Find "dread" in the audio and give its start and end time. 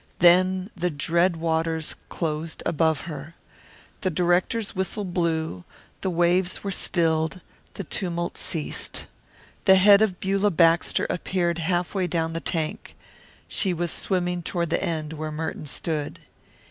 0.89-1.35